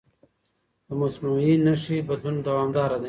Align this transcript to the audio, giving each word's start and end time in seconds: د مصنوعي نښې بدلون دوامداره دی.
د 0.87 0.89
مصنوعي 1.01 1.53
نښې 1.65 1.97
بدلون 2.07 2.35
دوامداره 2.47 2.97
دی. 2.97 2.99